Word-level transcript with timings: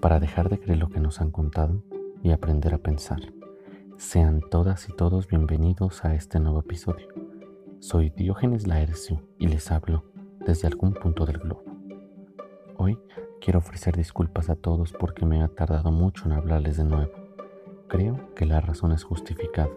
para 0.00 0.20
dejar 0.20 0.48
de 0.48 0.58
creer 0.58 0.78
lo 0.78 0.88
que 0.88 1.00
nos 1.00 1.20
han 1.20 1.30
contado 1.30 1.82
y 2.22 2.30
aprender 2.30 2.74
a 2.74 2.78
pensar. 2.78 3.20
Sean 3.96 4.40
todas 4.48 4.88
y 4.88 4.92
todos 4.92 5.26
bienvenidos 5.26 6.04
a 6.04 6.14
este 6.14 6.38
nuevo 6.38 6.60
episodio. 6.60 7.08
Soy 7.80 8.10
Diógenes 8.10 8.66
Laercio 8.66 9.22
y 9.38 9.48
les 9.48 9.70
hablo 9.72 10.04
desde 10.46 10.68
algún 10.68 10.94
punto 10.94 11.26
del 11.26 11.38
globo. 11.38 11.64
Hoy 12.76 12.98
quiero 13.40 13.58
ofrecer 13.58 13.96
disculpas 13.96 14.50
a 14.50 14.56
todos 14.56 14.92
porque 14.92 15.26
me 15.26 15.42
ha 15.42 15.48
tardado 15.48 15.90
mucho 15.90 16.26
en 16.26 16.32
hablarles 16.32 16.76
de 16.76 16.84
nuevo. 16.84 17.12
Creo 17.88 18.34
que 18.34 18.46
la 18.46 18.60
razón 18.60 18.92
es 18.92 19.02
justificada. 19.02 19.70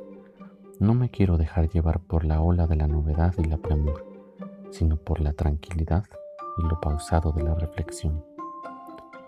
No 0.80 0.94
me 0.94 1.10
quiero 1.10 1.38
dejar 1.38 1.70
llevar 1.70 2.00
por 2.00 2.26
la 2.26 2.42
ola 2.42 2.68
de 2.68 2.76
la 2.76 2.88
novedad 2.88 3.34
y 3.38 3.46
la 3.46 3.58
premura, 3.58 4.04
sino 4.70 4.98
por 4.98 5.20
la 5.20 5.34
tranquilidad 5.34 6.06
y 6.58 6.68
lo 6.68 6.80
pausado 6.80 7.32
de 7.32 7.44
la 7.44 7.56
reflexión. 7.56 8.24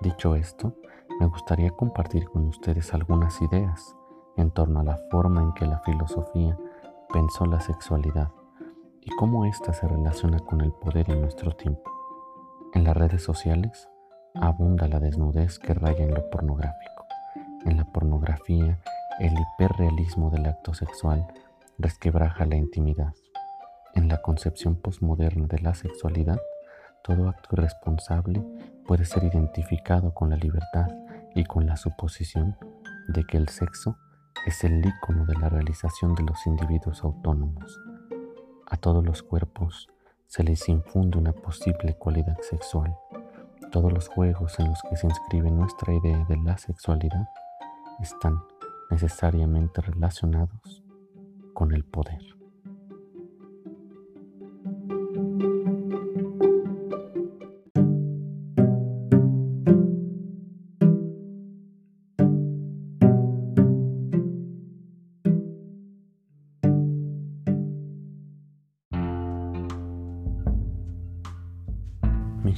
Dicho 0.04 0.36
esto, 0.36 0.76
me 1.22 1.28
gustaría 1.28 1.70
compartir 1.70 2.26
con 2.26 2.46
ustedes 2.50 2.94
algunas 2.94 3.42
ideas 3.42 3.96
en 4.36 4.52
torno 4.52 4.82
a 4.82 4.84
la 4.84 4.98
forma 5.10 5.42
en 5.42 5.54
que 5.54 5.66
la 5.66 5.80
filosofía 5.80 6.58
pensó 7.14 7.46
la 7.46 7.62
sexualidad 7.62 8.30
y 9.00 9.12
cómo 9.12 9.46
ésta 9.46 9.72
se 9.72 9.88
relaciona 9.88 10.40
con 10.40 10.60
el 10.60 10.74
poder 10.74 11.10
en 11.10 11.22
nuestro 11.22 11.54
tiempo. 11.54 11.90
En 12.74 12.84
las 12.84 12.98
redes 12.98 13.24
sociales 13.24 13.88
abunda 14.34 14.90
la 14.90 15.00
desnudez 15.00 15.58
que 15.58 15.74
raya 15.74 16.04
en 16.04 16.16
lo 16.16 16.30
pornográfico. 16.30 17.06
En 17.64 17.78
la 17.78 17.86
pornografía, 17.86 18.78
el 19.22 19.34
hiperrealismo 19.34 20.30
del 20.32 20.48
acto 20.48 20.74
sexual 20.74 21.26
resquebraja 21.78 22.46
la 22.46 22.58
intimidad. 22.58 23.14
En 23.94 24.10
la 24.10 24.22
concepción 24.22 24.76
posmoderna 24.76 25.48
de 25.48 25.60
la 25.60 25.74
sexualidad, 25.74 26.42
todo 27.04 27.30
acto 27.30 27.56
irresponsable 27.56 28.44
puede 28.86 29.06
ser 29.06 29.24
identificado 29.24 30.14
con 30.14 30.30
la 30.30 30.36
libertad 30.36 30.88
y 31.36 31.44
con 31.46 31.66
la 31.66 31.78
suposición 31.78 32.58
de 33.08 33.24
que 33.24 33.38
el 33.38 33.50
sexo 33.50 33.98
es 34.46 34.64
el 34.64 34.86
ícono 34.86 35.26
de 35.26 35.36
la 35.36 35.50
realización 35.50 36.16
de 36.16 36.24
los 36.24 36.46
individuos 36.46 37.04
autónomos. 37.04 37.80
A 38.70 38.78
todos 38.78 39.04
los 39.06 39.24
cuerpos 39.24 39.88
se 40.28 40.44
les 40.44 40.68
infunde 40.68 41.18
una 41.18 41.34
posible 41.34 41.96
cualidad 41.96 42.38
sexual. 42.42 42.96
Todos 43.72 43.92
los 43.92 44.08
juegos 44.08 44.60
en 44.60 44.70
los 44.70 44.82
que 44.90 44.98
se 44.98 45.08
inscribe 45.08 45.50
nuestra 45.50 45.94
idea 45.94 46.26
de 46.28 46.38
la 46.38 46.58
sexualidad 46.58 47.28
están 48.02 48.44
necesariamente 48.90 49.82
relacionados 49.82 50.84
con 51.54 51.74
el 51.74 51.84
poder. 51.86 52.43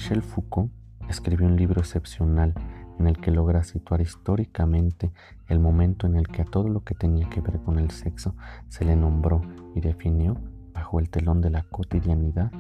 Michel 0.06 0.22
Foucault 0.22 0.72
escribió 1.10 1.48
un 1.48 1.56
libro 1.56 1.82
excepcional 1.82 2.54
en 3.00 3.08
el 3.08 3.18
que 3.18 3.32
logra 3.32 3.64
situar 3.64 4.02
históricamente 4.02 5.12
el 5.48 5.58
momento 5.58 6.06
en 6.06 6.16
el 6.16 6.28
que 6.28 6.44
a 6.44 6.46
todo 6.46 6.70
lo 6.70 6.84
que 6.84 6.94
tenía 6.94 7.28
que 7.28 7.42
ver 7.42 7.60
con 7.62 7.80
el 7.80 7.90
sexo 7.90 8.36
se 8.70 8.86
le 8.86 8.96
nombró 8.96 9.42
y 9.74 9.82
definió 9.82 10.38
bajo 10.76 11.00
el 11.00 11.10
telón 11.10 11.42
de 11.42 11.50
la 11.50 11.64
cotidianidad 11.64 12.52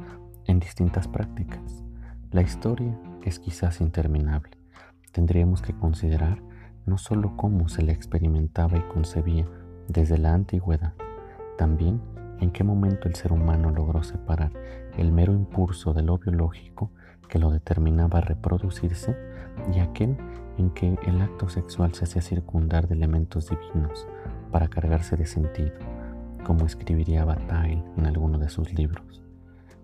en 0.45 0.59
distintas 0.59 1.07
prácticas. 1.07 1.83
La 2.31 2.41
historia 2.41 2.99
es 3.23 3.37
quizás 3.37 3.79
interminable. 3.79 4.57
Tendríamos 5.11 5.61
que 5.61 5.77
considerar 5.77 6.41
no 6.87 6.97
solo 6.97 7.37
cómo 7.37 7.69
se 7.69 7.83
le 7.83 7.91
experimentaba 7.91 8.75
y 8.75 8.81
concebía 8.91 9.45
desde 9.87 10.17
la 10.17 10.33
antigüedad, 10.33 10.95
también 11.59 12.01
en 12.39 12.51
qué 12.51 12.63
momento 12.63 13.07
el 13.07 13.15
ser 13.15 13.31
humano 13.31 13.71
logró 13.71 14.03
separar 14.03 14.51
el 14.97 15.11
mero 15.11 15.33
impulso 15.33 15.93
de 15.93 16.03
lo 16.03 16.17
biológico 16.17 16.91
que 17.29 17.39
lo 17.39 17.51
determinaba 17.51 18.19
a 18.19 18.21
reproducirse 18.21 19.15
y 19.73 19.79
aquel 19.79 20.17
en 20.57 20.69
que 20.71 20.97
el 21.05 21.21
acto 21.21 21.49
sexual 21.49 21.93
se 21.93 22.05
hacía 22.05 22.21
circundar 22.21 22.87
de 22.87 22.95
elementos 22.95 23.49
divinos 23.49 24.07
para 24.51 24.67
cargarse 24.67 25.17
de 25.17 25.25
sentido, 25.25 25.73
como 26.45 26.65
escribiría 26.65 27.25
Bataille 27.25 27.83
en 27.97 28.05
alguno 28.05 28.37
de 28.37 28.49
sus 28.49 28.73
libros. 28.73 29.23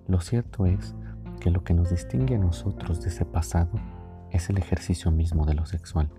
Lo 0.07 0.21
cierto 0.21 0.65
es 0.65 0.95
que 1.39 1.51
lo 1.51 1.63
que 1.63 1.73
nos 1.73 1.89
distingue 1.89 2.35
a 2.35 2.39
nosotros 2.39 3.01
de 3.01 3.09
ese 3.09 3.25
pasado 3.25 3.71
es 4.29 4.49
el 4.49 4.57
ejercicio 4.57 5.11
mismo 5.11 5.45
de 5.45 5.55
lo 5.55 5.65
sexual. 5.65 6.09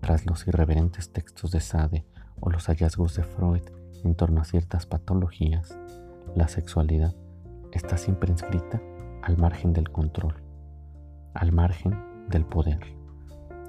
Tras 0.00 0.26
los 0.26 0.46
irreverentes 0.46 1.12
textos 1.12 1.50
de 1.50 1.60
Sade 1.60 2.04
o 2.40 2.50
los 2.50 2.66
hallazgos 2.66 3.14
de 3.14 3.22
Freud 3.22 3.62
en 4.04 4.14
torno 4.14 4.40
a 4.40 4.44
ciertas 4.44 4.86
patologías, 4.86 5.76
la 6.34 6.48
sexualidad 6.48 7.14
está 7.72 7.96
siempre 7.96 8.30
inscrita 8.30 8.80
al 9.22 9.36
margen 9.36 9.72
del 9.72 9.90
control, 9.90 10.34
al 11.34 11.52
margen 11.52 11.98
del 12.28 12.44
poder, 12.44 12.80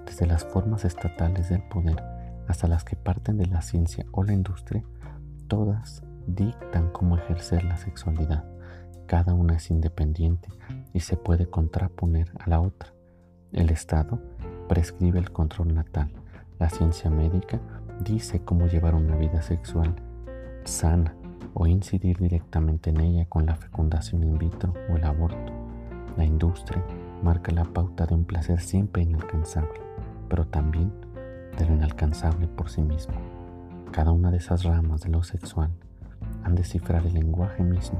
desde 0.06 0.26
las 0.26 0.46
formas 0.46 0.86
estatales 0.86 1.50
del 1.50 1.64
poder 1.64 2.04
hasta 2.48 2.68
las 2.68 2.84
que 2.84 2.96
parten 2.96 3.38
de 3.38 3.46
la 3.46 3.62
ciencia 3.62 4.06
o 4.12 4.24
la 4.24 4.34
industria, 4.34 4.84
todas 5.48 6.04
dictan 6.28 6.92
cómo 6.92 7.18
ejercer 7.18 7.64
la 7.64 7.78
sexualidad. 7.78 8.46
Cada 9.06 9.34
una 9.34 9.56
es 9.56 9.70
independiente 9.70 10.50
y 10.94 11.02
se 11.02 11.18
puede 11.18 11.50
contraponer 11.50 12.32
a 12.40 12.50
la 12.50 12.60
otra. 12.60 12.94
El 13.52 13.70
Estado 13.70 14.20
prescribe 14.68 15.20
el 15.20 15.32
control 15.32 15.74
natal. 15.74 16.12
La 16.60 16.70
ciencia 16.70 17.10
médica 17.10 17.60
dice 18.04 18.44
cómo 18.44 18.68
llevar 18.68 18.96
una 18.96 19.16
vida 19.16 19.42
sexual 19.42 19.96
sana 20.68 21.16
o 21.54 21.66
incidir 21.66 22.18
directamente 22.18 22.90
en 22.90 23.00
ella 23.00 23.26
con 23.26 23.46
la 23.46 23.56
fecundación 23.56 24.24
in 24.24 24.38
vitro 24.38 24.74
o 24.92 24.98
el 24.98 25.04
aborto. 25.04 25.54
La 26.18 26.26
industria 26.26 26.84
marca 27.24 27.52
la 27.52 27.64
pauta 27.64 28.06
de 28.06 28.14
un 28.14 28.26
placer 28.26 28.60
siempre 28.60 29.04
inalcanzable, 29.04 29.80
pero 30.30 30.46
también 30.46 30.92
de 31.58 31.66
lo 31.66 31.74
inalcanzable 31.74 32.48
por 32.48 32.70
sí 32.70 32.82
mismo. 32.82 33.16
Cada 33.92 34.12
una 34.12 34.30
de 34.30 34.38
esas 34.38 34.64
ramas 34.64 35.02
de 35.02 35.10
lo 35.10 35.24
sexual 35.24 35.72
han 36.44 36.56
de 36.56 36.64
cifrar 36.64 37.06
el 37.06 37.14
lenguaje 37.14 37.64
mismo 37.64 38.00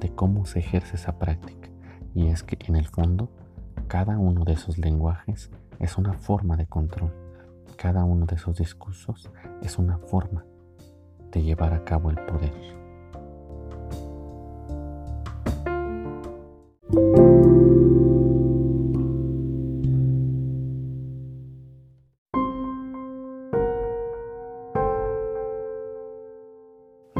de 0.00 0.08
cómo 0.08 0.46
se 0.46 0.60
ejerce 0.60 0.96
esa 0.96 1.18
práctica, 1.18 1.68
y 2.14 2.28
es 2.28 2.42
que 2.42 2.58
en 2.66 2.76
el 2.76 2.88
fondo 2.88 3.28
cada 3.86 4.18
uno 4.18 4.44
de 4.44 4.54
esos 4.54 4.78
lenguajes 4.78 5.50
es 5.78 5.98
una 5.98 6.14
forma 6.14 6.56
de 6.56 6.66
control, 6.66 7.12
cada 7.76 8.04
uno 8.04 8.26
de 8.26 8.36
esos 8.36 8.56
discursos 8.56 9.30
es 9.62 9.78
una 9.78 9.98
forma 9.98 10.44
de 11.30 11.42
llevar 11.42 11.72
a 11.74 11.84
cabo 11.84 12.10
el 12.10 12.16
poder. 12.26 12.52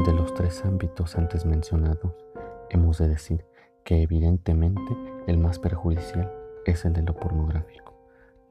De 0.05 0.13
los 0.13 0.33
tres 0.33 0.65
ámbitos 0.65 1.15
antes 1.17 1.45
mencionados, 1.45 2.13
hemos 2.69 2.97
de 2.97 3.07
decir 3.07 3.45
que 3.83 4.01
evidentemente 4.01 4.97
el 5.27 5.37
más 5.37 5.59
perjudicial 5.59 6.31
es 6.65 6.85
el 6.85 6.93
de 6.93 7.03
lo 7.03 7.13
pornográfico. 7.13 7.95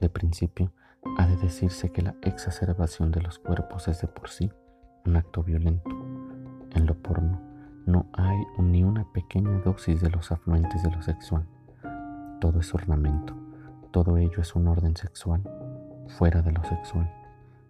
De 0.00 0.09
principio, 0.09 0.72
ha 1.19 1.27
de 1.27 1.37
decirse 1.37 1.91
que 1.91 2.03
la 2.03 2.15
exacerbación 2.22 3.10
de 3.10 3.21
los 3.21 3.38
cuerpos 3.38 3.88
es 3.88 4.00
de 4.00 4.09
por 4.09 4.28
sí 4.31 4.50
un 5.06 5.16
acto 5.16 5.43
violento. 5.43 5.91
En 6.75 6.87
lo 6.87 6.94
porno 6.94 7.41
no 7.87 8.06
hay 8.12 8.38
ni 8.59 8.84
una 8.84 9.05
pequeña 9.12 9.59
dosis 9.61 10.00
de 10.00 10.11
los 10.11 10.31
afluentes 10.31 10.83
de 10.83 10.91
lo 10.91 11.03
sexual. 11.03 11.47
Todo 12.41 12.61
es 12.61 12.75
ornamento, 12.75 13.34
todo 13.91 14.16
ello 14.16 14.41
es 14.41 14.54
un 14.54 14.69
orden 14.69 14.97
sexual, 14.97 15.42
fuera 16.09 16.42
de 16.42 16.53
lo 16.53 16.63
sexual, 16.65 17.13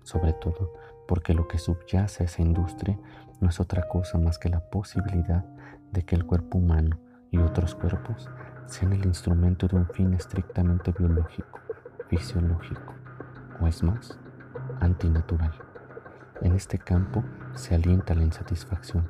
sobre 0.03 0.33
todo 0.35 0.73
porque 1.09 1.35
lo 1.35 1.49
que 1.49 1.59
subyace 1.59 2.23
a 2.23 2.27
esa 2.27 2.43
industria 2.43 2.99
no 3.41 3.49
es 3.49 3.59
otra 3.61 3.89
cosa 3.89 4.19
más 4.19 4.39
que 4.39 4.49
la 4.49 4.61
posibilidad 4.61 5.45
de 5.93 6.05
que 6.05 6.15
el 6.15 6.25
cuerpo 6.25 6.59
humano 6.59 6.99
y 7.31 7.39
otros 7.39 7.75
cuerpos 7.75 8.29
sean 8.67 8.93
el 8.93 9.05
instrumento 9.05 9.67
de 9.67 9.77
un 9.77 9.87
fin 9.87 10.15
estrictamente 10.15 10.93
biológico, 10.93 11.59
fisiológico, 12.09 12.95
o 13.61 13.67
es 13.67 13.83
más, 13.83 14.19
antinatural. 14.81 15.70
En 16.43 16.55
este 16.55 16.79
campo 16.79 17.23
se 17.55 17.75
alienta 17.75 18.15
la 18.15 18.23
insatisfacción 18.23 19.07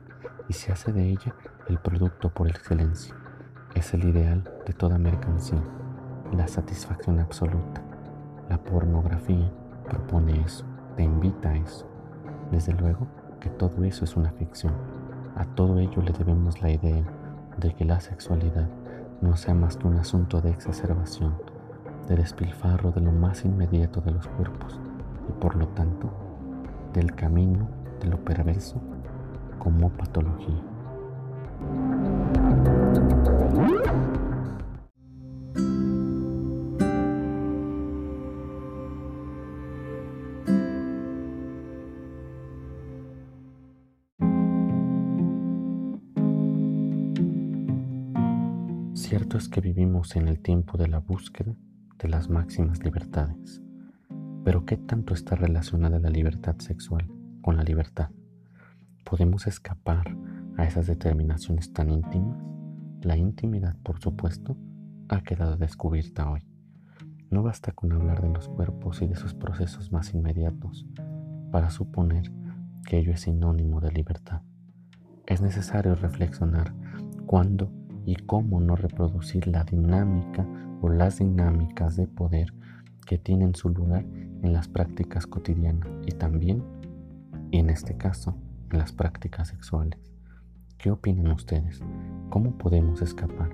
y 0.49 0.53
se 0.53 0.73
hace 0.73 0.93
de 0.93 1.11
ella 1.11 1.33
el 1.69 1.79
producto 1.79 2.31
por 2.31 2.49
excelencia. 2.49 3.15
Es 3.77 3.95
el 3.95 4.03
ideal 4.03 4.43
de 4.67 4.73
toda 4.73 4.99
mercancía, 4.99 5.63
la 6.33 6.49
satisfacción 6.49 7.21
absoluta. 7.21 7.83
La 8.49 8.59
pornografía 8.59 9.49
propone 9.89 10.41
eso, 10.41 10.65
te 10.97 11.05
invita 11.05 11.51
a 11.51 11.57
eso. 11.57 11.89
Desde 12.51 12.73
luego 12.73 13.07
que 13.39 13.49
todo 13.49 13.85
eso 13.85 14.05
es 14.05 14.17
una 14.17 14.33
ficción. 14.33 14.75
A 15.37 15.45
todo 15.45 15.79
ello 15.79 16.03
le 16.03 16.13
debemos 16.13 16.61
la 16.61 16.71
idea 16.71 17.05
de 17.59 17.75
que 17.75 17.85
la 17.85 18.01
sexualidad 18.01 18.69
no 19.21 19.37
sea 19.37 19.55
más 19.55 19.77
que 19.77 19.87
un 19.87 19.99
asunto 19.99 20.41
de 20.41 20.51
exacerbación, 20.51 21.37
de 22.09 22.17
despilfarro 22.17 22.91
de 22.91 23.03
lo 23.03 23.13
más 23.13 23.45
inmediato 23.45 24.01
de 24.01 24.11
los 24.11 24.27
cuerpos 24.27 24.81
y 25.29 25.33
por 25.41 25.55
lo 25.55 25.69
tanto 25.69 26.11
del 26.93 27.15
camino 27.15 27.69
de 28.01 28.09
lo 28.09 28.25
perverso 28.25 28.81
como 29.59 29.91
patología. 29.91 30.63
Cierto 48.95 49.39
es 49.39 49.49
que 49.49 49.61
vivimos 49.61 50.15
en 50.17 50.29
el 50.29 50.41
tiempo 50.41 50.79
de 50.79 50.89
la 50.89 51.01
búsqueda 51.01 51.55
de 51.99 52.09
las 52.09 52.29
máximas 52.29 52.83
libertades, 52.85 53.61
pero 54.45 54.65
¿qué 54.65 54.77
tanto 54.77 55.15
está 55.15 55.37
relacionada 55.37 55.99
la 55.99 56.11
libertad 56.11 56.57
sexual 56.59 57.11
con 57.43 57.57
la 57.57 57.63
libertad? 57.63 58.11
¿Podemos 59.05 59.47
escapar 59.47 60.17
a 60.57 60.65
esas 60.65 60.87
determinaciones 60.87 61.73
tan 61.73 61.91
íntimas? 61.91 62.39
La 63.03 63.17
intimidad, 63.17 63.77
por 63.83 64.01
supuesto, 64.01 64.57
ha 65.09 65.23
quedado 65.23 65.57
descubierta 65.57 66.31
hoy. 66.31 66.43
No 67.31 67.43
basta 67.43 67.73
con 67.73 67.93
hablar 67.93 68.23
de 68.23 68.29
los 68.29 68.49
cuerpos 68.49 69.03
y 69.03 69.07
de 69.07 69.17
sus 69.17 69.35
procesos 69.35 69.93
más 69.93 70.15
inmediatos 70.15 70.87
para 71.51 71.71
suponer 71.71 72.31
que 72.85 72.99
ello 72.99 73.13
es 73.13 73.21
sinónimo 73.23 73.81
de 73.81 73.93
libertad. 73.93 74.43
Es 75.27 75.41
necesario 75.41 75.95
reflexionar 75.95 76.75
cuándo 77.27 77.71
y 78.05 78.17
cómo 78.17 78.61
no 78.61 78.75
reproducir 78.75 79.47
la 79.47 79.65
dinámica 79.65 80.47
o 80.81 80.89
las 80.89 81.19
dinámicas 81.19 81.97
de 81.97 82.07
poder 82.07 82.53
que 83.11 83.19
tienen 83.19 83.57
su 83.57 83.71
lugar 83.71 84.05
en 84.05 84.53
las 84.53 84.69
prácticas 84.69 85.27
cotidianas 85.27 85.89
y 86.07 86.13
también, 86.13 86.63
y 87.51 87.59
en 87.59 87.69
este 87.69 87.97
caso, 87.97 88.37
en 88.71 88.79
las 88.79 88.93
prácticas 88.93 89.49
sexuales. 89.49 89.99
¿Qué 90.79 90.93
opinan 90.93 91.33
ustedes? 91.33 91.81
¿Cómo 92.29 92.57
podemos 92.57 93.03
escapar? 93.03 93.51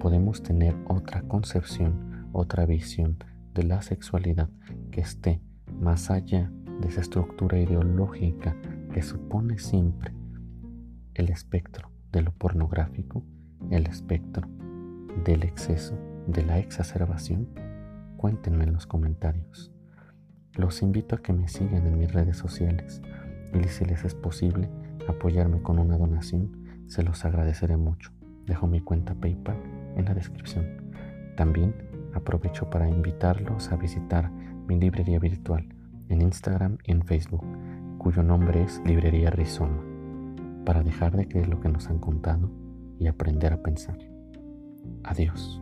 ¿Podemos 0.00 0.42
tener 0.42 0.74
otra 0.88 1.20
concepción, 1.20 2.30
otra 2.32 2.64
visión 2.64 3.18
de 3.52 3.64
la 3.64 3.82
sexualidad 3.82 4.48
que 4.90 5.02
esté 5.02 5.42
más 5.78 6.10
allá 6.10 6.50
de 6.80 6.88
esa 6.88 7.02
estructura 7.02 7.60
ideológica 7.60 8.56
que 8.94 9.02
supone 9.02 9.58
siempre 9.58 10.14
el 11.12 11.28
espectro 11.28 11.90
de 12.10 12.22
lo 12.22 12.32
pornográfico? 12.32 13.22
el 13.70 13.86
espectro 13.86 14.48
del 15.26 15.42
exceso, 15.42 15.94
de 16.26 16.42
la 16.42 16.58
exacerbación? 16.58 17.63
Cuéntenme 18.24 18.64
en 18.64 18.72
los 18.72 18.86
comentarios. 18.86 19.70
Los 20.54 20.80
invito 20.80 21.14
a 21.14 21.18
que 21.18 21.34
me 21.34 21.46
sigan 21.46 21.86
en 21.86 21.98
mis 21.98 22.10
redes 22.10 22.38
sociales 22.38 23.02
y 23.52 23.68
si 23.68 23.84
les 23.84 24.02
es 24.02 24.14
posible 24.14 24.70
apoyarme 25.06 25.60
con 25.60 25.78
una 25.78 25.98
donación, 25.98 26.86
se 26.86 27.02
los 27.02 27.26
agradeceré 27.26 27.76
mucho. 27.76 28.12
Dejo 28.46 28.66
mi 28.66 28.80
cuenta 28.80 29.14
PayPal 29.14 29.58
en 29.96 30.06
la 30.06 30.14
descripción. 30.14 30.90
También 31.36 31.74
aprovecho 32.14 32.70
para 32.70 32.88
invitarlos 32.88 33.70
a 33.70 33.76
visitar 33.76 34.30
mi 34.30 34.80
librería 34.80 35.18
virtual 35.18 35.68
en 36.08 36.22
Instagram 36.22 36.78
y 36.82 36.92
en 36.92 37.02
Facebook, 37.02 37.44
cuyo 37.98 38.22
nombre 38.22 38.62
es 38.62 38.80
Librería 38.86 39.28
Rizoma, 39.28 39.84
para 40.64 40.82
dejar 40.82 41.14
de 41.14 41.28
creer 41.28 41.48
lo 41.48 41.60
que 41.60 41.68
nos 41.68 41.88
han 41.88 41.98
contado 41.98 42.50
y 42.98 43.06
aprender 43.06 43.52
a 43.52 43.62
pensar. 43.62 43.98
Adiós. 45.02 45.60